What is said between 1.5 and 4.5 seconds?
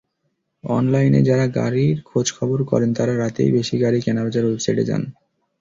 গাড়ির খোঁজখবর করেন তাঁরা রাতেই বেশি গাড়ি কেনাবেচার